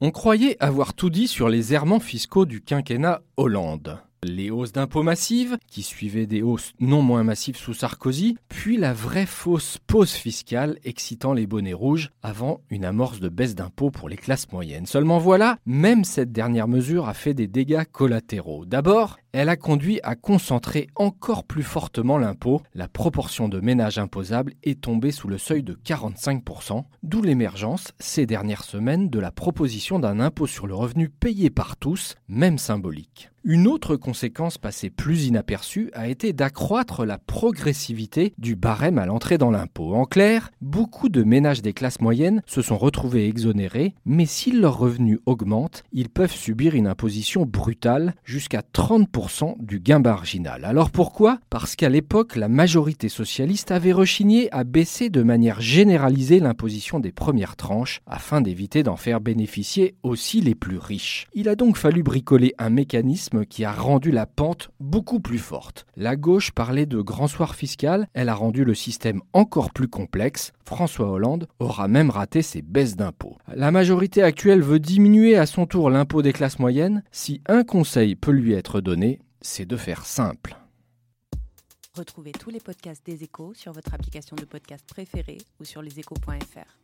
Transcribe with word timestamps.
On 0.00 0.10
croyait 0.10 0.56
avoir 0.60 0.94
tout 0.94 1.10
dit 1.10 1.28
sur 1.28 1.48
les 1.48 1.72
errements 1.72 2.00
fiscaux 2.00 2.46
du 2.46 2.60
quinquennat 2.60 3.22
Hollande. 3.36 4.00
Les 4.26 4.50
hausses 4.50 4.72
d'impôts 4.72 5.02
massives, 5.02 5.58
qui 5.70 5.82
suivaient 5.82 6.26
des 6.26 6.40
hausses 6.40 6.72
non 6.80 7.02
moins 7.02 7.24
massives 7.24 7.58
sous 7.58 7.74
Sarkozy, 7.74 8.38
puis 8.48 8.78
la 8.78 8.94
vraie 8.94 9.26
fausse 9.26 9.76
pause 9.86 10.12
fiscale 10.12 10.78
excitant 10.82 11.34
les 11.34 11.46
bonnets 11.46 11.74
rouges 11.74 12.10
avant 12.22 12.62
une 12.70 12.86
amorce 12.86 13.20
de 13.20 13.28
baisse 13.28 13.54
d'impôts 13.54 13.90
pour 13.90 14.08
les 14.08 14.16
classes 14.16 14.50
moyennes. 14.50 14.86
Seulement 14.86 15.18
voilà, 15.18 15.58
même 15.66 16.04
cette 16.04 16.32
dernière 16.32 16.68
mesure 16.68 17.06
a 17.06 17.12
fait 17.12 17.34
des 17.34 17.48
dégâts 17.48 17.84
collatéraux. 17.84 18.64
D'abord, 18.64 19.18
elle 19.32 19.50
a 19.50 19.56
conduit 19.56 20.00
à 20.04 20.14
concentrer 20.14 20.86
encore 20.94 21.44
plus 21.44 21.62
fortement 21.62 22.16
l'impôt. 22.16 22.62
La 22.74 22.88
proportion 22.88 23.50
de 23.50 23.60
ménages 23.60 23.98
imposables 23.98 24.54
est 24.62 24.80
tombée 24.80 25.10
sous 25.10 25.28
le 25.28 25.36
seuil 25.36 25.62
de 25.62 25.74
45%, 25.74 26.84
d'où 27.02 27.20
l'émergence 27.20 27.92
ces 27.98 28.24
dernières 28.24 28.64
semaines 28.64 29.10
de 29.10 29.18
la 29.18 29.30
proposition 29.30 29.98
d'un 29.98 30.18
impôt 30.18 30.46
sur 30.46 30.66
le 30.66 30.74
revenu 30.74 31.10
payé 31.10 31.50
par 31.50 31.76
tous, 31.76 32.14
même 32.26 32.56
symbolique. 32.56 33.28
Une 33.46 33.66
autre 33.66 33.96
conséquence 33.96 34.56
passée 34.56 34.88
plus 34.88 35.26
inaperçue 35.26 35.90
a 35.92 36.08
été 36.08 36.32
d'accroître 36.32 37.04
la 37.04 37.18
progressivité 37.18 38.32
du 38.38 38.56
barème 38.56 38.96
à 38.96 39.04
l'entrée 39.04 39.36
dans 39.36 39.50
l'impôt. 39.50 39.94
En 39.94 40.06
clair, 40.06 40.50
beaucoup 40.62 41.10
de 41.10 41.22
ménages 41.22 41.60
des 41.60 41.74
classes 41.74 42.00
moyennes 42.00 42.40
se 42.46 42.62
sont 42.62 42.78
retrouvés 42.78 43.28
exonérés, 43.28 43.92
mais 44.06 44.24
si 44.24 44.50
leurs 44.50 44.78
revenus 44.78 45.18
augmentent, 45.26 45.82
ils 45.92 46.08
peuvent 46.08 46.34
subir 46.34 46.74
une 46.74 46.86
imposition 46.86 47.44
brutale 47.44 48.14
jusqu'à 48.24 48.62
30% 48.72 49.56
du 49.62 49.78
gain 49.78 49.98
marginal. 49.98 50.64
Alors 50.64 50.90
pourquoi? 50.90 51.38
Parce 51.50 51.76
qu'à 51.76 51.90
l'époque, 51.90 52.36
la 52.36 52.48
majorité 52.48 53.10
socialiste 53.10 53.72
avait 53.72 53.92
rechigné 53.92 54.50
à 54.54 54.64
baisser 54.64 55.10
de 55.10 55.22
manière 55.22 55.60
généralisée 55.60 56.40
l'imposition 56.40 56.98
des 56.98 57.12
premières 57.12 57.56
tranches 57.56 58.00
afin 58.06 58.40
d'éviter 58.40 58.82
d'en 58.82 58.96
faire 58.96 59.20
bénéficier 59.20 59.96
aussi 60.02 60.40
les 60.40 60.54
plus 60.54 60.78
riches. 60.78 61.26
Il 61.34 61.50
a 61.50 61.56
donc 61.56 61.76
fallu 61.76 62.02
bricoler 62.02 62.54
un 62.56 62.70
mécanisme 62.70 63.33
qui 63.42 63.64
a 63.64 63.72
rendu 63.72 64.12
la 64.12 64.26
pente 64.26 64.70
beaucoup 64.78 65.18
plus 65.18 65.38
forte. 65.38 65.86
La 65.96 66.14
gauche 66.14 66.52
parlait 66.52 66.86
de 66.86 67.00
grand 67.00 67.26
soir 67.26 67.56
fiscal, 67.56 68.06
elle 68.14 68.28
a 68.28 68.34
rendu 68.34 68.64
le 68.64 68.74
système 68.74 69.22
encore 69.32 69.72
plus 69.72 69.88
complexe. 69.88 70.52
François 70.64 71.10
Hollande 71.10 71.48
aura 71.58 71.88
même 71.88 72.10
raté 72.10 72.42
ses 72.42 72.62
baisses 72.62 72.96
d'impôts. 72.96 73.36
La 73.52 73.70
majorité 73.70 74.22
actuelle 74.22 74.62
veut 74.62 74.78
diminuer 74.78 75.36
à 75.36 75.46
son 75.46 75.66
tour 75.66 75.90
l'impôt 75.90 76.22
des 76.22 76.32
classes 76.32 76.58
moyennes. 76.58 77.02
Si 77.10 77.42
un 77.46 77.64
conseil 77.64 78.14
peut 78.14 78.30
lui 78.30 78.52
être 78.52 78.80
donné, 78.80 79.20
c'est 79.40 79.66
de 79.66 79.76
faire 79.76 80.06
simple. 80.06 80.56
Retrouvez 81.96 82.32
tous 82.32 82.50
les 82.50 82.60
podcasts 82.60 83.06
des 83.06 83.22
échos 83.22 83.54
sur 83.54 83.72
votre 83.72 83.94
application 83.94 84.34
de 84.36 84.44
podcast 84.44 84.84
préférée 84.86 85.38
ou 85.60 85.64
sur 85.64 85.80
leséchos.fr. 85.80 86.78